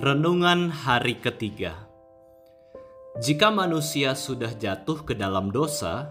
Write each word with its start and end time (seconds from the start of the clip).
Renungan 0.00 0.72
hari 0.72 1.20
ketiga. 1.20 1.76
Jika 3.20 3.52
manusia 3.52 4.16
sudah 4.16 4.48
jatuh 4.56 5.04
ke 5.04 5.12
dalam 5.12 5.52
dosa, 5.52 6.08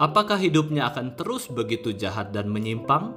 apakah 0.00 0.40
hidupnya 0.40 0.88
akan 0.88 1.12
terus 1.12 1.52
begitu 1.52 1.92
jahat 1.92 2.32
dan 2.32 2.48
menyimpang? 2.48 3.12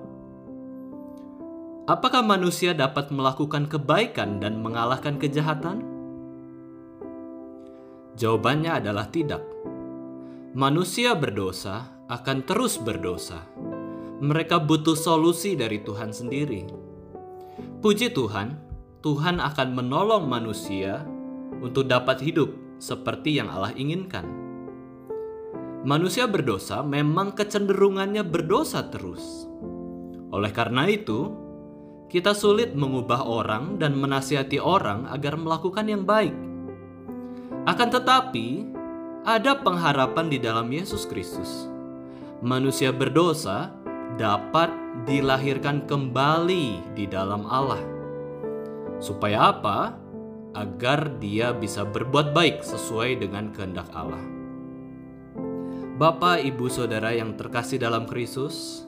Apakah 1.87 2.19
manusia 2.19 2.75
dapat 2.75 3.15
melakukan 3.15 3.71
kebaikan 3.71 4.43
dan 4.43 4.59
mengalahkan 4.59 5.15
kejahatan? 5.15 5.87
Jawabannya 8.19 8.83
adalah 8.83 9.07
tidak. 9.07 9.39
Manusia 10.51 11.15
berdosa 11.15 11.95
akan 12.11 12.43
terus 12.43 12.75
berdosa. 12.75 13.47
Mereka 14.19 14.67
butuh 14.67 14.99
solusi 14.99 15.55
dari 15.55 15.79
Tuhan 15.79 16.11
sendiri. 16.11 16.67
Puji 17.79 18.11
Tuhan, 18.11 18.64
Tuhan 19.05 19.37
akan 19.37 19.77
menolong 19.77 20.25
manusia 20.25 21.05
untuk 21.61 21.85
dapat 21.85 22.25
hidup 22.25 22.49
seperti 22.81 23.37
yang 23.37 23.53
Allah 23.53 23.69
inginkan. 23.77 24.25
Manusia 25.85 26.25
berdosa 26.25 26.81
memang 26.81 27.37
kecenderungannya 27.37 28.25
berdosa 28.25 28.81
terus. 28.89 29.45
Oleh 30.33 30.49
karena 30.49 30.89
itu, 30.89 31.29
kita 32.09 32.33
sulit 32.33 32.73
mengubah 32.73 33.29
orang 33.29 33.77
dan 33.77 33.93
menasihati 33.93 34.57
orang 34.57 35.05
agar 35.13 35.37
melakukan 35.37 35.85
yang 35.85 36.01
baik. 36.01 36.33
Akan 37.69 37.93
tetapi, 37.93 38.65
ada 39.21 39.53
pengharapan 39.53 40.33
di 40.33 40.41
dalam 40.41 40.65
Yesus 40.73 41.05
Kristus. 41.05 41.69
Manusia 42.41 42.89
berdosa 42.89 43.69
dapat 44.17 44.73
dilahirkan 45.05 45.85
kembali 45.85 46.97
di 46.97 47.05
dalam 47.05 47.45
Allah 47.45 47.94
Supaya 48.99 49.51
apa? 49.51 49.95
Agar 50.55 51.19
dia 51.19 51.51
bisa 51.51 51.83
berbuat 51.83 52.31
baik 52.31 52.63
sesuai 52.63 53.19
dengan 53.19 53.51
kehendak 53.51 53.91
Allah. 53.91 54.23
Bapak, 55.95 56.43
Ibu, 56.43 56.67
Saudara 56.67 57.15
yang 57.15 57.39
terkasih 57.39 57.79
dalam 57.79 58.03
Kristus, 58.07 58.83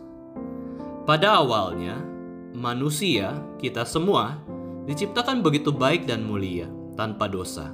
pada 1.07 1.39
awalnya 1.39 2.03
manusia, 2.51 3.31
kita 3.59 3.87
semua, 3.87 4.39
diciptakan 4.87 5.39
begitu 5.39 5.71
baik 5.71 6.03
dan 6.03 6.23
mulia, 6.27 6.67
tanpa 6.99 7.31
dosa. 7.31 7.71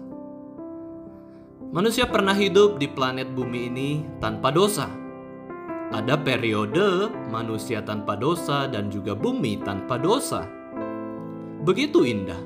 Manusia 1.73 2.05
pernah 2.05 2.37
hidup 2.37 2.77
di 2.77 2.85
planet 2.85 3.33
bumi 3.33 3.73
ini 3.73 3.89
tanpa 4.21 4.53
dosa. 4.53 4.85
Ada 5.89 6.17
periode 6.21 7.09
manusia 7.33 7.81
tanpa 7.81 8.13
dosa 8.13 8.69
dan 8.69 8.93
juga 8.93 9.17
bumi 9.17 9.61
tanpa 9.61 9.97
dosa 9.97 10.62
begitu 11.63 12.03
indah. 12.03 12.39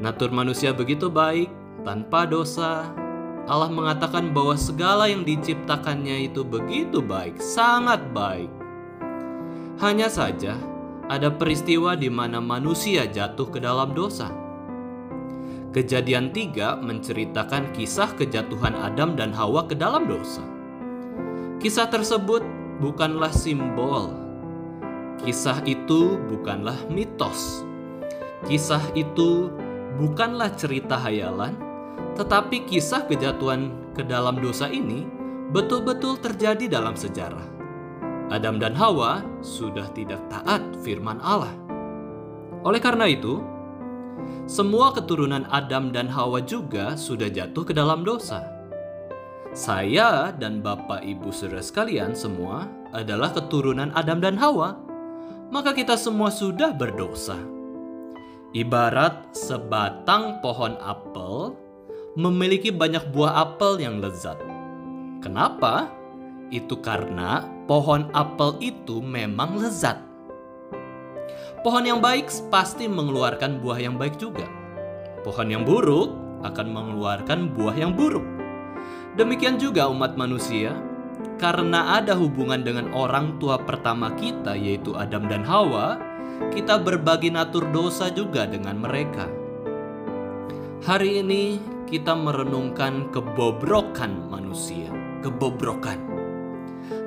Natur 0.00 0.32
manusia 0.32 0.76
begitu 0.76 1.08
baik, 1.08 1.48
tanpa 1.80 2.28
dosa. 2.28 2.92
Allah 3.48 3.72
mengatakan 3.72 4.36
bahwa 4.36 4.54
segala 4.54 5.08
yang 5.08 5.24
diciptakannya 5.24 6.28
itu 6.28 6.44
begitu 6.44 7.00
baik, 7.00 7.40
sangat 7.40 8.04
baik. 8.12 8.52
Hanya 9.80 10.12
saja 10.12 10.60
ada 11.08 11.32
peristiwa 11.32 11.96
di 11.96 12.12
mana 12.12 12.38
manusia 12.38 13.08
jatuh 13.08 13.48
ke 13.48 13.58
dalam 13.64 13.96
dosa. 13.96 14.28
Kejadian 15.72 16.36
3 16.36 16.84
menceritakan 16.84 17.72
kisah 17.72 18.12
kejatuhan 18.12 18.76
Adam 18.76 19.16
dan 19.16 19.32
Hawa 19.32 19.64
ke 19.64 19.72
dalam 19.72 20.04
dosa. 20.04 20.44
Kisah 21.64 21.88
tersebut 21.88 22.44
bukanlah 22.80 23.32
simbol. 23.32 24.12
Kisah 25.24 25.64
itu 25.64 26.16
bukanlah 26.28 26.76
mitos 26.88 27.69
Kisah 28.48 28.80
itu 28.96 29.52
bukanlah 30.00 30.56
cerita 30.56 30.96
hayalan, 30.96 31.52
tetapi 32.16 32.64
kisah 32.64 33.04
kejatuhan 33.04 33.72
ke 33.92 34.00
dalam 34.00 34.40
dosa 34.40 34.68
ini 34.72 35.04
betul-betul 35.52 36.16
terjadi 36.16 36.80
dalam 36.80 36.96
sejarah. 36.96 37.44
Adam 38.30 38.62
dan 38.62 38.78
Hawa 38.78 39.26
sudah 39.42 39.90
tidak 39.92 40.22
taat 40.30 40.62
firman 40.86 41.18
Allah. 41.20 41.50
Oleh 42.62 42.78
karena 42.78 43.10
itu, 43.10 43.42
semua 44.46 44.94
keturunan 44.94 45.44
Adam 45.50 45.90
dan 45.90 46.06
Hawa 46.06 46.38
juga 46.40 46.94
sudah 46.94 47.26
jatuh 47.26 47.66
ke 47.66 47.74
dalam 47.74 48.06
dosa. 48.06 48.46
Saya 49.50 50.30
dan 50.30 50.62
Bapak 50.62 51.02
Ibu 51.02 51.34
Saudara 51.34 51.58
sekalian 51.58 52.14
semua 52.14 52.70
adalah 52.94 53.34
keturunan 53.34 53.90
Adam 53.98 54.22
dan 54.22 54.38
Hawa, 54.38 54.78
maka 55.50 55.74
kita 55.74 55.98
semua 55.98 56.30
sudah 56.30 56.70
berdosa. 56.70 57.59
Ibarat 58.50 59.30
sebatang 59.30 60.42
pohon 60.42 60.74
apel 60.82 61.54
memiliki 62.18 62.74
banyak 62.74 63.14
buah 63.14 63.46
apel 63.46 63.78
yang 63.78 64.02
lezat. 64.02 64.42
Kenapa? 65.22 65.86
Itu 66.50 66.82
karena 66.82 67.46
pohon 67.70 68.10
apel 68.10 68.58
itu 68.58 68.98
memang 68.98 69.54
lezat. 69.54 70.02
Pohon 71.62 71.86
yang 71.86 72.02
baik 72.02 72.26
pasti 72.50 72.90
mengeluarkan 72.90 73.62
buah 73.62 73.78
yang 73.78 73.94
baik 73.94 74.18
juga. 74.18 74.50
Pohon 75.22 75.46
yang 75.46 75.62
buruk 75.62 76.10
akan 76.42 76.74
mengeluarkan 76.74 77.54
buah 77.54 77.78
yang 77.78 77.94
buruk. 77.94 78.26
Demikian 79.14 79.62
juga 79.62 79.86
umat 79.86 80.18
manusia, 80.18 80.74
karena 81.38 82.02
ada 82.02 82.18
hubungan 82.18 82.66
dengan 82.66 82.90
orang 82.98 83.38
tua 83.38 83.62
pertama 83.62 84.10
kita, 84.18 84.58
yaitu 84.58 84.90
Adam 84.98 85.30
dan 85.30 85.46
Hawa 85.46 86.09
kita 86.48 86.80
berbagi 86.80 87.28
natur 87.28 87.68
dosa 87.68 88.08
juga 88.08 88.48
dengan 88.48 88.80
mereka. 88.80 89.28
Hari 90.80 91.20
ini 91.20 91.60
kita 91.84 92.16
merenungkan 92.16 93.12
kebobrokan 93.12 94.32
manusia, 94.32 94.88
kebobrokan. 95.20 96.00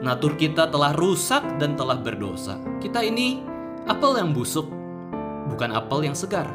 Natur 0.05 0.37
kita 0.37 0.69
telah 0.69 0.93
rusak 0.93 1.41
dan 1.57 1.73
telah 1.73 1.97
berdosa. 1.97 2.61
Kita 2.77 3.01
ini 3.01 3.41
apel 3.89 4.21
yang 4.21 4.37
busuk, 4.37 4.69
bukan 5.49 5.73
apel 5.73 6.05
yang 6.05 6.13
segar. 6.13 6.45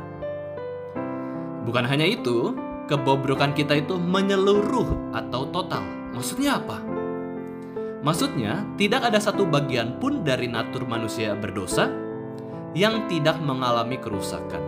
Bukan 1.67 1.83
hanya 1.85 2.07
itu, 2.07 2.55
kebobrokan 2.87 3.53
kita 3.53 3.83
itu 3.83 3.99
menyeluruh 3.99 5.13
atau 5.13 5.51
total. 5.51 5.83
Maksudnya 6.15 6.63
apa? 6.63 6.79
Maksudnya, 8.01 8.63
tidak 8.79 9.11
ada 9.11 9.19
satu 9.19 9.43
bagian 9.45 9.99
pun 9.99 10.23
dari 10.23 10.47
natur 10.47 10.87
manusia 10.87 11.35
berdosa 11.35 12.08
yang 12.79 13.11
tidak 13.11 13.43
mengalami 13.43 13.99
kerusakan. 13.99 14.63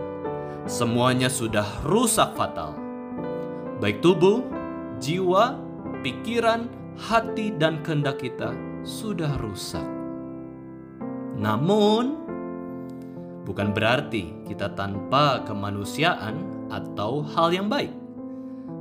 Semuanya 0.67 1.31
sudah 1.31 1.63
rusak 1.87 2.35
fatal. 2.35 2.75
Baik 3.79 4.03
tubuh, 4.03 4.43
jiwa, 4.99 5.55
pikiran, 6.03 6.67
hati, 6.99 7.55
dan 7.55 7.79
kehendak 7.79 8.19
kita 8.19 8.51
sudah 8.83 9.39
rusak. 9.39 9.87
Namun, 11.39 12.19
bukan 13.47 13.71
berarti 13.71 14.35
kita 14.45 14.75
tanpa 14.75 15.47
kemanusiaan 15.47 16.67
atau 16.67 17.23
hal 17.23 17.55
yang 17.55 17.71
baik. 17.71 17.95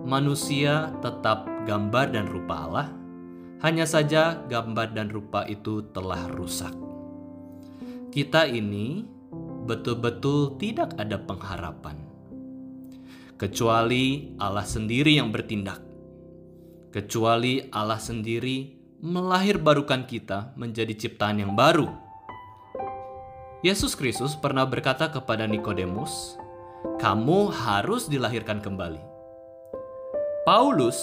Manusia 0.04 0.90
tetap 1.00 1.46
gambar 1.64 2.12
dan 2.12 2.26
rupa 2.26 2.66
Allah, 2.66 2.88
hanya 3.62 3.86
saja 3.86 4.42
gambar 4.50 4.92
dan 4.92 5.08
rupa 5.08 5.46
itu 5.46 5.86
telah 5.94 6.28
rusak 6.34 6.90
kita 8.10 8.50
ini 8.50 9.06
betul-betul 9.70 10.58
tidak 10.58 10.98
ada 10.98 11.14
pengharapan, 11.14 11.94
kecuali 13.38 14.34
Allah 14.42 14.66
sendiri 14.66 15.14
yang 15.14 15.30
bertindak, 15.30 15.78
kecuali 16.90 17.70
Allah 17.70 18.02
sendiri 18.02 18.74
melahirbarukan 18.98 20.10
kita 20.10 20.58
menjadi 20.58 20.90
ciptaan 21.06 21.38
yang 21.38 21.54
baru. 21.54 21.86
Yesus 23.62 23.94
Kristus 23.94 24.34
pernah 24.34 24.66
berkata 24.66 25.06
kepada 25.06 25.46
Nikodemus, 25.46 26.34
"Kamu 26.98 27.54
harus 27.54 28.10
dilahirkan 28.10 28.58
kembali." 28.58 28.98
Paulus 30.42 30.98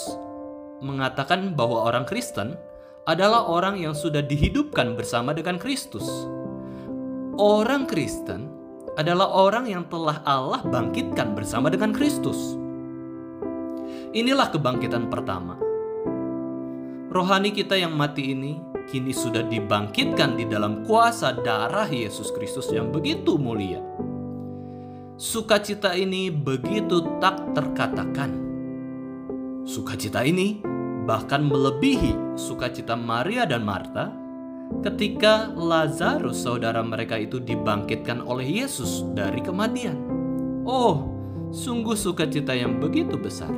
mengatakan 0.84 1.56
bahwa 1.56 1.88
orang 1.88 2.04
Kristen 2.04 2.60
adalah 3.08 3.48
orang 3.48 3.80
yang 3.80 3.96
sudah 3.96 4.20
dihidupkan 4.20 5.00
bersama 5.00 5.32
dengan 5.32 5.56
Kristus 5.56 6.04
Orang 7.38 7.86
Kristen 7.86 8.50
adalah 8.98 9.30
orang 9.30 9.70
yang 9.70 9.86
telah 9.86 10.26
Allah 10.26 10.66
bangkitkan 10.66 11.38
bersama 11.38 11.70
dengan 11.70 11.94
Kristus. 11.94 12.58
Inilah 14.18 14.50
kebangkitan 14.50 15.06
pertama. 15.14 15.54
Rohani 17.14 17.54
kita 17.54 17.78
yang 17.78 17.94
mati 17.94 18.34
ini 18.34 18.58
kini 18.90 19.14
sudah 19.14 19.46
dibangkitkan 19.46 20.34
di 20.34 20.50
dalam 20.50 20.82
kuasa 20.82 21.38
darah 21.38 21.86
Yesus 21.86 22.34
Kristus 22.34 22.74
yang 22.74 22.90
begitu 22.90 23.38
mulia. 23.38 23.80
Sukacita 25.18 25.94
ini 25.94 26.34
begitu 26.34 27.22
tak 27.22 27.54
terkatakan. 27.54 28.34
Sukacita 29.62 30.26
ini 30.26 30.58
bahkan 31.06 31.46
melebihi 31.46 32.36
sukacita 32.36 32.98
Maria 32.98 33.46
dan 33.46 33.62
Marta 33.62 34.27
ketika 34.84 35.52
Lazarus 35.56 36.44
saudara 36.44 36.84
mereka 36.84 37.20
itu 37.20 37.40
dibangkitkan 37.44 38.24
oleh 38.24 38.64
Yesus 38.64 39.04
dari 39.12 39.40
kematian. 39.44 39.98
Oh, 40.68 41.08
sungguh 41.52 41.96
sukacita 41.96 42.56
yang 42.56 42.80
begitu 42.80 43.16
besar. 43.16 43.52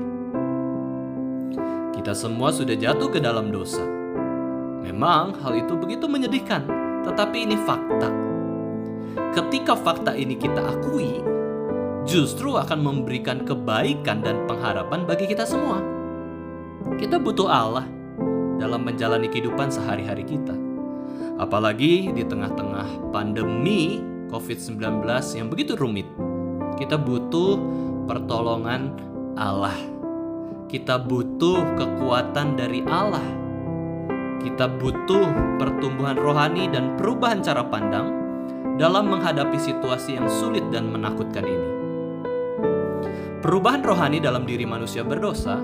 Kita 1.94 2.16
semua 2.16 2.54
sudah 2.54 2.78
jatuh 2.78 3.10
ke 3.12 3.20
dalam 3.20 3.52
dosa. 3.52 3.84
Memang 4.86 5.38
hal 5.44 5.60
itu 5.60 5.76
begitu 5.76 6.08
menyedihkan, 6.08 6.64
tetapi 7.04 7.46
ini 7.46 7.58
fakta. 7.68 8.10
Ketika 9.36 9.76
fakta 9.78 10.16
ini 10.16 10.34
kita 10.40 10.64
akui, 10.64 11.22
justru 12.08 12.56
akan 12.58 12.80
memberikan 12.80 13.44
kebaikan 13.44 14.24
dan 14.24 14.48
pengharapan 14.48 15.06
bagi 15.06 15.30
kita 15.30 15.46
semua. 15.46 15.84
Kita 16.96 17.20
butuh 17.20 17.50
Allah 17.52 17.86
dalam 18.58 18.82
menjalani 18.88 19.28
kehidupan 19.28 19.70
sehari-hari 19.70 20.24
kita. 20.24 20.69
Apalagi 21.40 22.12
di 22.12 22.24
tengah-tengah 22.28 23.16
pandemi 23.16 24.04
COVID-19 24.28 25.08
yang 25.40 25.48
begitu 25.48 25.80
rumit. 25.80 26.06
Kita 26.76 27.00
butuh 27.00 27.56
pertolongan 28.06 28.94
Allah. 29.40 29.76
Kita 30.68 31.02
butuh 31.02 31.80
kekuatan 31.80 32.60
dari 32.60 32.84
Allah. 32.86 33.24
Kita 34.40 34.68
butuh 34.68 35.58
pertumbuhan 35.60 36.16
rohani 36.16 36.68
dan 36.72 36.96
perubahan 36.96 37.40
cara 37.40 37.64
pandang 37.66 38.08
dalam 38.80 39.12
menghadapi 39.12 39.60
situasi 39.60 40.16
yang 40.16 40.28
sulit 40.28 40.64
dan 40.72 40.88
menakutkan 40.92 41.44
ini. 41.44 41.70
Perubahan 43.40 43.84
rohani 43.84 44.20
dalam 44.20 44.44
diri 44.44 44.68
manusia 44.68 45.04
berdosa 45.04 45.60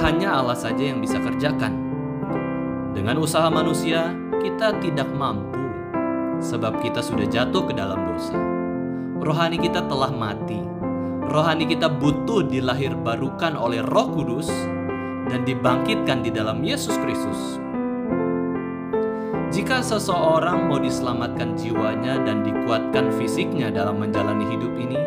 hanya 0.00 0.40
Allah 0.40 0.56
saja 0.56 0.80
yang 0.80 1.04
bisa 1.04 1.20
kerjakan. 1.20 1.93
Dengan 2.94 3.18
usaha 3.18 3.50
manusia, 3.50 4.14
kita 4.38 4.78
tidak 4.78 5.10
mampu 5.10 5.58
sebab 6.38 6.78
kita 6.78 7.02
sudah 7.02 7.26
jatuh 7.26 7.66
ke 7.66 7.74
dalam 7.74 7.98
dosa. 8.06 8.38
Rohani 9.18 9.58
kita 9.58 9.82
telah 9.90 10.14
mati. 10.14 10.62
Rohani 11.26 11.66
kita 11.66 11.90
butuh 11.90 12.46
dilahir 12.46 12.94
barukan 12.94 13.58
oleh 13.58 13.82
Roh 13.82 14.14
Kudus 14.14 14.46
dan 15.26 15.42
dibangkitkan 15.42 16.22
di 16.22 16.30
dalam 16.30 16.62
Yesus 16.62 16.94
Kristus. 17.02 17.58
Jika 19.50 19.82
seseorang 19.82 20.70
mau 20.70 20.78
diselamatkan 20.78 21.58
jiwanya 21.58 22.22
dan 22.22 22.46
dikuatkan 22.46 23.10
fisiknya 23.18 23.74
dalam 23.74 23.98
menjalani 24.02 24.54
hidup 24.54 24.70
ini, 24.78 24.98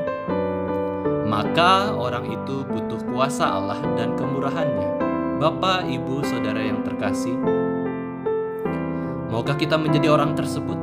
maka 1.24 1.92
orang 1.95 2.36
itu 2.36 2.68
butuh 2.68 3.00
kuasa 3.12 3.48
Allah 3.48 3.80
dan 3.95 4.16
kemurahannya. 4.19 5.00
Bapak, 5.38 5.86
Ibu, 5.86 6.25
Saudara 6.25 6.63
yang 6.63 6.81
terkasih, 6.81 7.38
maukah 9.31 9.56
kita 9.56 9.75
menjadi 9.75 10.12
orang 10.12 10.33
tersebut? 10.35 10.79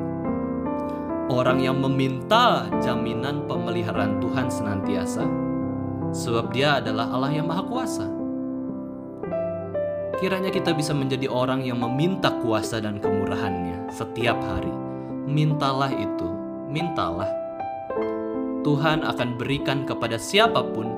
Orang 1.32 1.60
yang 1.60 1.80
meminta 1.80 2.68
jaminan 2.84 3.48
pemeliharaan 3.48 4.20
Tuhan 4.20 4.52
senantiasa, 4.52 5.24
sebab 6.12 6.52
Dia 6.52 6.84
adalah 6.84 7.08
Allah 7.10 7.32
yang 7.32 7.48
Maha 7.48 7.64
Kuasa. 7.64 8.06
Kiranya 10.20 10.48
kita 10.54 10.72
bisa 10.72 10.94
menjadi 10.94 11.26
orang 11.26 11.66
yang 11.66 11.82
meminta 11.82 12.32
kuasa 12.40 12.78
dan 12.78 13.02
kemurahannya 13.02 13.90
setiap 13.90 14.38
hari. 14.40 14.72
Mintalah 15.26 15.90
itu, 15.90 16.28
mintalah. 16.70 17.28
Tuhan 18.64 19.04
akan 19.04 19.36
berikan 19.36 19.84
kepada 19.84 20.16
siapa 20.16 20.64
pun 20.64 20.88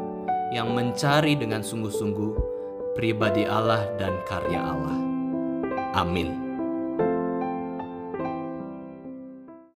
yang 0.54 0.70
mencari 0.76 1.34
dengan 1.34 1.64
sungguh-sungguh 1.64 2.30
pribadi 2.94 3.42
Allah 3.42 3.90
dan 3.98 4.14
karya 4.30 4.62
Allah. 4.62 4.98
Amin. 5.98 6.45